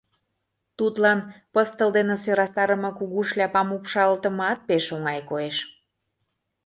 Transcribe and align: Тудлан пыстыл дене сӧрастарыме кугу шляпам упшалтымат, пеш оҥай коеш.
Тудлан 0.77 1.19
пыстыл 1.53 1.89
дене 1.97 2.15
сӧрастарыме 2.23 2.89
кугу 2.97 3.19
шляпам 3.29 3.69
упшалтымат, 3.75 4.57
пеш 4.67 4.85
оҥай 4.95 5.19
коеш. 5.29 5.57